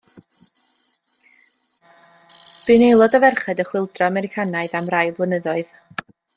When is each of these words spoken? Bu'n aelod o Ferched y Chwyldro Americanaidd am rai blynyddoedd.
Bu'n 2.69 2.87
aelod 2.87 3.19
o 3.19 3.21
Ferched 3.27 3.63
y 3.65 3.69
Chwyldro 3.69 4.09
Americanaidd 4.09 4.77
am 4.81 4.93
rai 4.97 5.05
blynyddoedd. 5.21 5.81